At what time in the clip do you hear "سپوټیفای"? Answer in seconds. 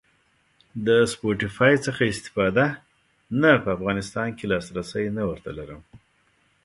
1.13-1.75